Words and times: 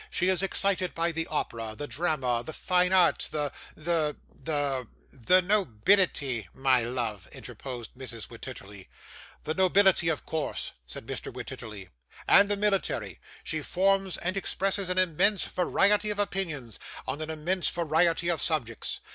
She 0.09 0.29
is 0.29 0.41
excited 0.41 0.95
by 0.95 1.11
the 1.11 1.27
opera, 1.27 1.75
the 1.77 1.85
drama, 1.85 2.41
the 2.43 2.53
fine 2.53 2.91
arts, 2.91 3.27
the 3.29 3.51
the 3.75 4.17
the' 4.33 4.87
'The 5.27 5.43
nobility, 5.43 6.49
my 6.55 6.81
love,' 6.83 7.27
interposed 7.31 7.93
Mrs. 7.93 8.27
Wititterly. 8.27 8.87
'The 9.43 9.53
nobility, 9.53 10.09
of 10.09 10.25
course,' 10.25 10.71
said 10.87 11.05
Mr. 11.05 11.31
Wititterly. 11.31 11.89
'And 12.27 12.49
the 12.49 12.57
military. 12.57 13.19
She 13.43 13.61
forms 13.61 14.17
and 14.17 14.35
expresses 14.35 14.89
an 14.89 14.97
immense 14.97 15.43
variety 15.45 16.09
of 16.09 16.17
opinions 16.17 16.79
on 17.05 17.21
an 17.21 17.29
immense 17.29 17.69
variety 17.69 18.27
of 18.27 18.41
subjects. 18.41 19.01